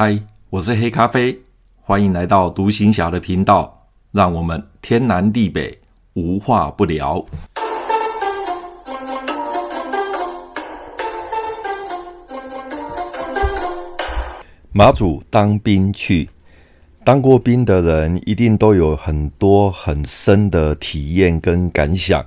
[0.00, 0.16] 嗨，
[0.48, 1.36] 我是黑咖啡，
[1.82, 5.76] 欢迎来到独行侠的频道，让我们天南地北
[6.12, 7.20] 无话不聊。
[14.70, 16.30] 马祖当兵去，
[17.02, 22.24] 当过兵的人一定都有很多很深的体验跟感想。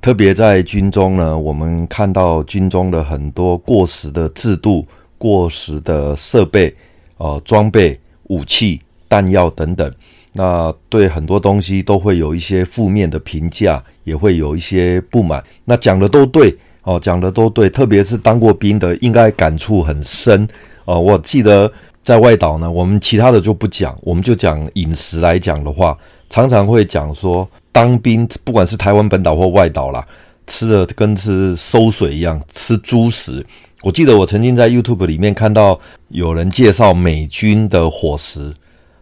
[0.00, 4.84] 特别在军中呢，我们看到军中的很多过时的制度、
[5.16, 6.74] 过时的设备、
[7.18, 9.92] 呃装备、武器、弹药等等。
[10.32, 15.42] 那对很多东西都会有一些负面的评价，也会有一些不满。
[15.64, 20.46] 那讲的都对哦，讲的都对，特别是当过兵的，应该感触很深。
[20.84, 21.72] 哦，我记得
[22.02, 25.96] 在外岛呢，我们其他的就不讲，我们就讲饮食来讲的话，
[26.28, 30.06] 常常会讲说，当兵不管是台湾本岛或外岛啦，
[30.46, 33.44] 吃的跟吃馊水一样，吃猪食。
[33.86, 38.52] 我记得我曾经在 YouTube 里面看到有人介绍美军的伙食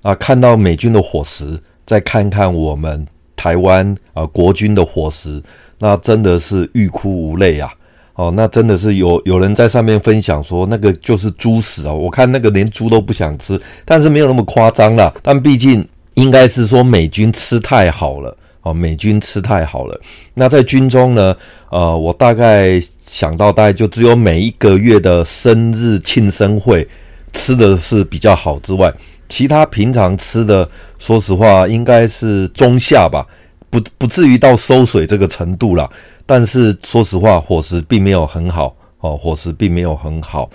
[0.00, 5.42] 啊，看到美军的伙食，再看看我们台湾啊国军的伙食，
[5.78, 7.70] 那真的是欲哭无泪啊。
[8.14, 11.92] 哦，那真的是有有人在上面分享说，那个就是猪食啊！
[11.92, 15.12] 我看那个连猪都不想吃，但是没有那么夸张啦。
[15.22, 20.00] 但毕竟应该是说美军吃太好了哦，美军吃太好了。
[20.34, 21.34] 那在军中呢，
[21.70, 26.86] 呃，我大概想到，大概就只有每一个月的生日庆生会
[27.32, 28.92] 吃的是比较好之外，
[29.28, 33.26] 其他平常吃的，说实话应该是中下吧。
[33.70, 35.88] 不不至于到收水这个程度啦，
[36.26, 40.50] 但是说实话，伙食并没有很好哦，伙食并没有很好。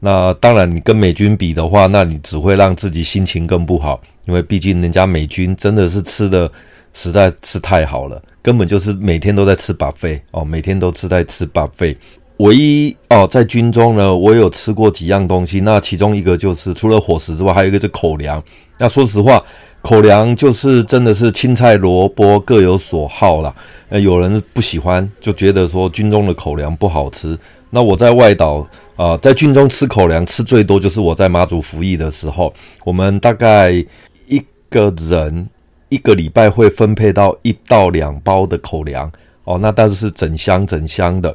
[0.00, 6.48] 那当然，你跟美军比的话，那你只会让自己心情更不好，因为毕竟人家美军真的是吃的
[6.92, 11.96] 实在是太好了，根本就是每天都在吃白费哦，每天都吃在吃白费。
[12.38, 18.42] 唯一哦，在军中呢，我有吃过几样东西，那其中一个就是除了伙食之外，还有一个是口粮。
[18.78, 19.42] 那说实话。
[19.80, 23.54] 口粮就是真的是青菜萝卜各有所好啦。
[23.90, 27.38] 呃，有人不喜欢，就觉得说军中的口粮不好吃。
[27.70, 32.52] 那我在外岛啊，在军中吃口粮吃最多就是我在马祖服役的时候，
[32.84, 33.70] 我们大概
[34.26, 35.48] 一个人
[35.88, 39.10] 一个礼拜会分配到一到两包的口粮
[39.44, 41.34] 哦，那但是整箱整箱的。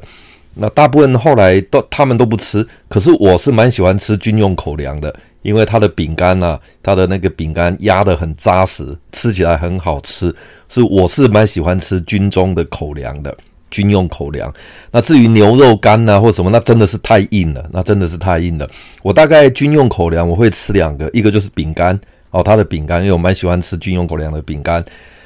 [0.54, 5.14] 那大部分后来都他们都不吃，可是我是蛮喜欢吃军用口粮的。
[5.42, 10.34] 因为它的饼干呐，它的那个饼干压得很扎实，吃起来很好吃，
[10.70, 13.36] 是我是蛮喜欢吃军中的口粮的，
[13.70, 14.50] 军用口粮。
[14.90, 18.66] 那至于牛肉干呐或什么，那真的是太硬了，那真的是太硬了。
[19.02, 22.00] 我大概军用口粮我会吃两个，一个就是饼干
[22.34, 24.84] 哦，它的饼干，因为我蛮喜欢吃军用狗粮的饼干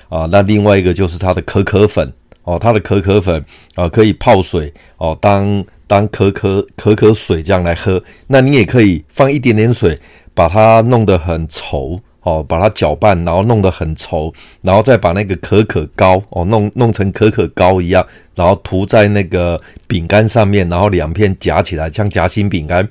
[0.09, 0.29] 啊。
[0.31, 2.13] 那另外一个就是它的可可粉
[2.45, 5.65] 哦，它的可可粉啊可以泡水哦当。
[5.89, 9.99] 当可可可可水这样来喝，那你也可以放一点点水，
[10.35, 14.31] 把它弄得很稠哦，把它搅拌，然后弄得很稠，
[14.61, 22.87] 然后再把那个可可膏哦弄弄成可可膏一样，然后涂在那个饼干上面，然后两片夹起来，像夹心饼干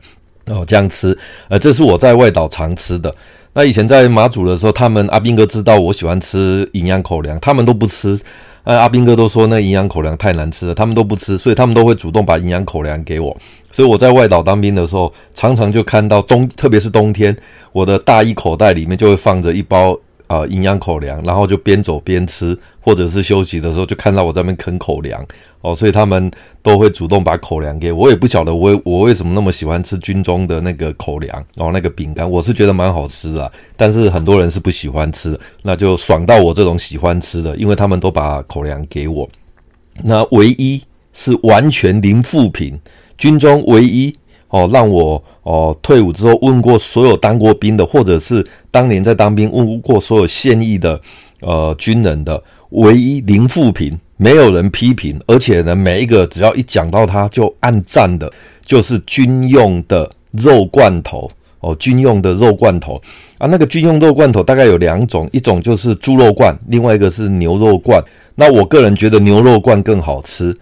[0.47, 1.15] 哦这样吃。
[1.49, 3.13] 呃，这是我在外岛常吃的。
[3.57, 8.15] 那以前在马祖的时候，他们阿兵哥知道我喜欢吃营养口粮，他们都不吃。
[8.63, 13.35] 那阿兵哥都说那营养口粮太难吃了，他们都不吃，所以他们都会主动把营养口粮给我。
[13.71, 17.35] 所以我在外岛当兵的时候，常常就看到冬，特别是冬天，
[17.71, 19.97] 我的大衣口袋里面就会放着一包。
[20.27, 25.25] 啊，营养口粮，然后就边走边吃，或者是休息的时候就看到我在那边啃口粮
[25.61, 26.29] 哦，所以他们
[26.61, 28.09] 都会主动把口粮给我。
[28.09, 39.27] 也不晓得我我为什么那么喜欢吃军中的那个口粮哦，那个饼干我是觉得蛮好吃的，但是很多人是不喜欢吃，那就爽到我这种喜欢吃的，因为他们都把口粮给我。
[40.03, 40.81] 那唯一
[41.13, 42.77] 是完全零负品，
[43.17, 44.13] 军中唯一
[44.49, 45.23] 哦让我。
[45.47, 50.99] 哦，退伍之后问过所有当过兵的，或者是当年在当兵问过所有现役的
[51.39, 58.29] 呃军人的，唯一零负评，没有人批评，而且呢，每一个只要一讲到他就按赞的，
[58.65, 61.31] 就是军用的肉罐头
[61.61, 63.01] 哦，军用的肉罐头
[63.37, 68.03] 啊，那个军用肉罐头大概有两种，一种就是猪肉罐，另外一个是牛肉罐。
[68.35, 70.53] 那我个人觉得牛肉罐更好吃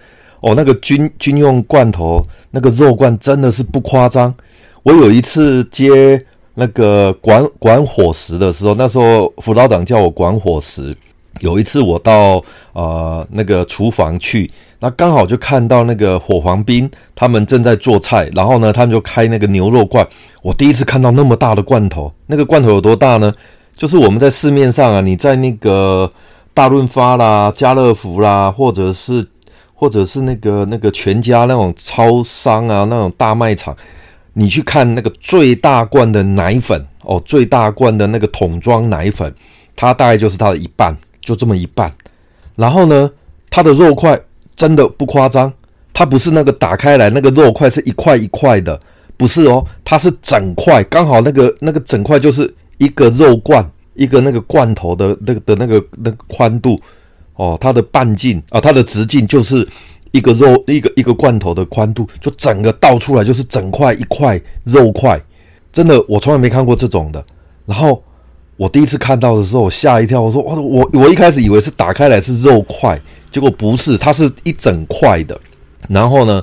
[0.41, 4.31] 哦，那个军军用罐头那个肉罐真的是不夸张。
[4.85, 6.23] 我有一次接
[6.53, 10.95] 那个管管伙食的时候，那时候辅导长叫我管伙食。
[11.39, 12.39] 有一次我到
[12.73, 14.49] 呃那个厨房去，
[14.79, 20.07] 那刚好就看到那个伙房兵他们正在做菜，然后呢，他们就开那个牛肉罐。
[20.43, 23.33] 我第一次看到那么大的罐头，那个罐头有多大呢？
[23.75, 26.07] 就是我们在市面上啊，你在那个
[26.53, 29.27] 大润发啦、家乐福啦，或者是
[29.73, 33.75] 或者是那个那个全家那种超商啊，那种大卖场。
[34.37, 39.33] 你去看那个最大罐的奶粉哦，最大罐的那个桶装奶粉，
[39.77, 41.89] 它大概就是它的一半，就这么一半。
[42.57, 43.09] 然后呢，
[43.49, 44.19] 它的肉块
[44.53, 45.51] 真的不夸张，
[45.93, 48.77] 它不是那个打开来那个肉块是一块一块的，
[49.15, 56.77] 不是哦，它是整块，刚好那个那个整块就是一个肉罐，一个那个罐头的那个的那个那个宽度
[57.35, 59.65] 哦，它的半径啊，它的直径就是。
[60.15, 65.21] 一个肉一个一个罐头的宽度，就整个倒出来就是整块一块肉块，
[65.73, 67.21] 真的我从来没看过这种的。
[67.65, 68.01] 然后
[68.55, 72.97] 我第一次看到的时候，我吓一跳，我说哇，我我一开始以为是打开来是肉块，
[73.29, 75.37] 结果不是，它是一整块的。
[75.89, 76.41] 然后呢，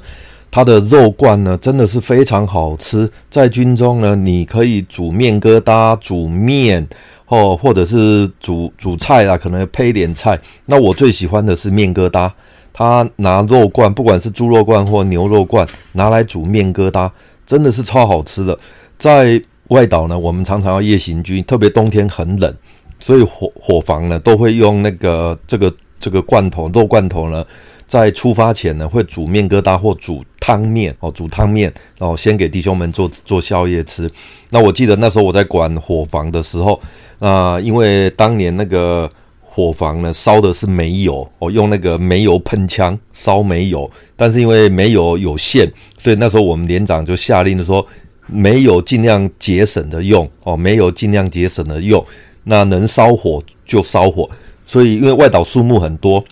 [0.50, 6.86] 它的肉罐呢真的是非常好吃，在军中呢，你可以煮面疙瘩、煮面
[7.26, 10.38] 哦，或者是煮煮菜啦，可能配点菜。
[10.66, 12.30] 那我最喜欢的是面疙瘩。
[12.72, 17.10] 他拿肉罐，不管是猪肉罐或牛肉罐，拿来煮面疙瘩，
[17.44, 18.58] 真的是超好吃的。
[18.98, 22.54] 在外岛呢，我们常常要夜行军，特别冬天很冷，
[22.98, 27.44] 所以伙伙房呢都会用那个这个这个罐头肉罐头呢，
[27.86, 34.10] 在出发前呢会煮面疙瘩或煮汤面哦，煮汤面，然后先给弟兄们做做宵夜吃。
[34.50, 36.80] 那我记得那时候我在管伙房的时候，
[37.18, 39.08] 啊、因为当年那个。
[39.54, 47.86] 火房呢烧的是煤油，哦，用那个煤油喷枪烧煤油，但是因为煤油有限，所以那时候我们连长就下令说，
[48.26, 52.02] 煤油尽量节省的用，哦，煤油尽量节省的用，
[52.44, 54.26] 那能烧火就烧火，
[54.64, 56.24] 所以因为外岛树木很多，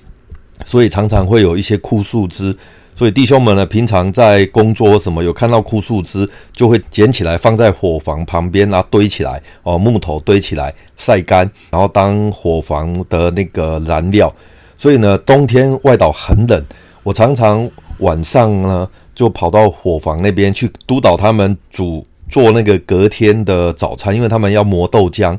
[0.65, 2.57] 所以常常会有一些枯树枝。
[2.95, 14.31] 所以弟兄们呢，平常在工作什么有看到枯树枝，就会捡起来放在火房旁边啊，堆起来哦，木头堆起来晒干，然后当火房的那个燃料。
[14.77, 16.63] 所以呢，冬天外岛很冷，
[17.03, 17.67] 我常常
[17.99, 25.39] 晚上呢就跑到火房那边去督导他们煮做那个隔天的早餐，因为他们要磨豆浆。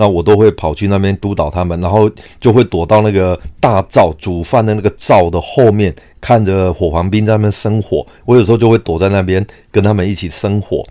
[0.00, 2.08] 那我都会跑去那边督导他们，然后
[2.38, 8.06] 就会躲到那个大灶煮饭的那个灶的后面，看着火房兵在那边生火。
[8.24, 10.86] 我有时候就会躲在那边跟他们一起生火，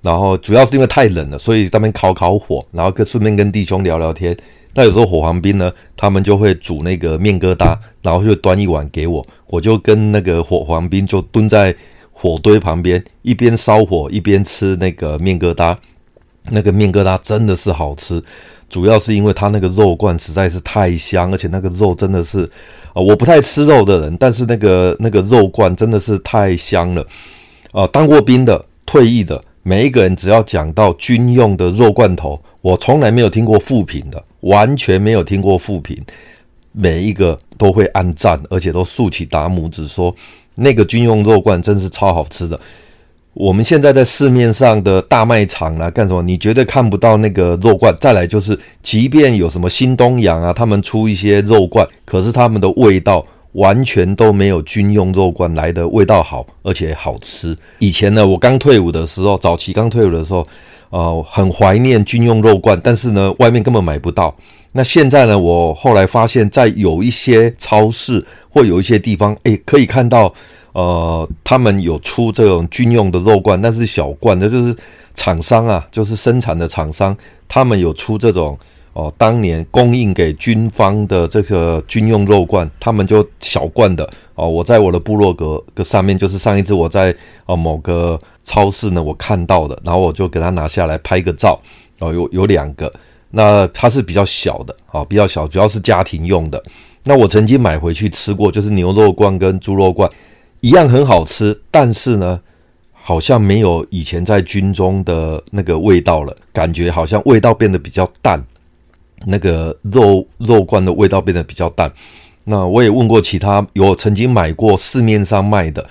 [0.00, 4.34] 然后主要是因为太冷了，所以在那边烤烤火，然后跟顺便跟弟兄聊聊天。
[4.72, 11.74] 那有时候火房兵呢，他们就会煮那个面疙瘩，然后就端一碗给我，我就跟那个火房兵就蹲在
[12.10, 15.76] 火堆旁边，一边烧火一边吃那个面疙瘩。
[16.50, 18.22] 那个面疙瘩真的是好吃，
[18.68, 22.44] 主要是因为它那个肉罐实在是太香，而且那个肉真的是，
[22.92, 27.06] 啊，我不太吃肉的人，但是那个那个肉罐真的是太香了，
[27.72, 35.96] 啊，当过兵的、退役的，每一个人只要讲到军用的肉罐头，我从来没有听过负评的，完全没有听过负评，
[36.72, 40.14] 每一个都会按赞，而且都竖起大拇指说，
[40.54, 42.58] 那个军用肉罐真是超好吃的。
[43.36, 46.22] 我们现在在市面上的大卖场啊，干什么？
[46.22, 47.94] 你绝对看不到那个肉罐。
[48.00, 53.22] 再来就是，即便有什么新东阳啊，他们出一些肉罐，可是他们的味道
[53.56, 57.56] 完全都没有军用肉罐来的味道好，而且好吃。
[57.78, 60.46] 以前呢，我刚退伍的时候，早期刚退伍的时候，
[60.90, 64.34] 呃，很怀念军用肉罐，但是呢，外面根本买不到。
[64.72, 70.32] 那现在呢，我后来发现，在有一些超市或有一些地方，诶，可以看到。
[70.72, 74.76] 呃，他们有出这种军用的肉罐，但是小罐的，就是
[75.14, 77.16] 厂商啊，就是生产的厂商，
[77.48, 78.58] 他们有出这种
[78.96, 91.60] 哦、当年供应给军方的这个军用肉罐，他们就小罐的哦、我在我的部落格的上面，就是上一次我在呃某个超市呢，我看到的，然后我就给他拿下来拍个照
[91.98, 92.90] 哦、有有两个，
[93.30, 96.62] 那它是比较小的啊、比较小，主要是家庭用的。
[97.04, 100.10] 那我曾经买回去吃过，就是牛肉罐跟猪肉罐。
[100.60, 102.40] 一样很好吃，但是呢，
[102.92, 108.42] 好像没有以前在军中的那个味道了，感觉好像味道变得比较淡，
[109.24, 111.90] 那个肉肉罐的味道变得比较淡。
[112.44, 115.84] 那我也问过其他有曾经买过市面上卖的，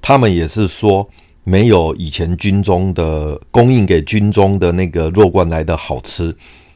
[0.00, 1.08] 他们也是说
[1.44, 6.34] 没有以前军中的供应给军中的那个肉罐来的好吃。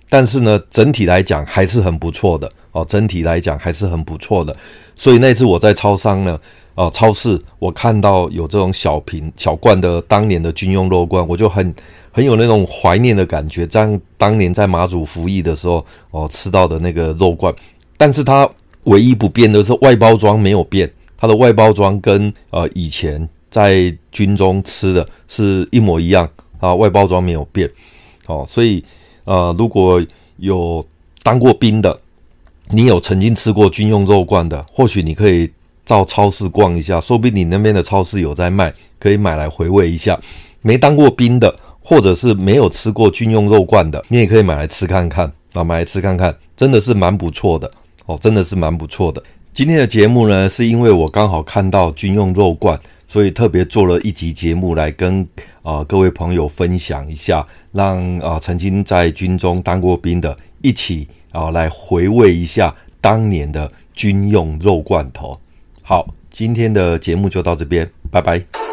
[0.09, 4.55] 但是呢，整体来讲还是很不错的哦，整体来讲还是很不错的。
[4.97, 6.39] 所以那次我在超商呢。
[6.77, 11.73] 哦，超市我看到有这种小瓶小罐的当年的军用肉罐，我就很
[12.11, 13.65] 很有那种怀念的感觉。
[13.65, 17.55] 这样当年在马祖服役的时候，哦，吃到的那个肉罐，
[17.97, 18.51] 但是它
[18.87, 27.71] 唯一不变的是外包装没有变，它的外包装跟呃以前在军中吃的是一模一样啊，外包装没有变。
[28.27, 28.85] 哦，所以
[29.25, 30.03] 呃，如果
[30.37, 30.85] 有
[31.23, 31.99] 当过兵的，
[32.71, 35.51] 你有曾经吃过军用肉罐的，或许你可以。
[35.87, 40.19] 到超市逛一下，说不定你那边的超市有在卖，可以买来回味一下。
[40.63, 47.71] 没当过兵的，或者是没有吃过军用肉罐的，你也可以买来吃看看啊，买来吃看看，真的是蛮不错的
[48.07, 49.23] 哦，真的是蛮不错的。
[49.53, 52.81] 今天的节目呢，是因为我刚好看到军用肉罐，
[53.15, 55.25] 所以特别做了一集节目来跟
[55.63, 65.39] 啊、各位朋友分享一下，让啊、曾经在军中当过兵的一起啊、来回味一下当年的军用肉罐头。
[65.81, 68.64] 好，今天的节目就到这边，拜拜。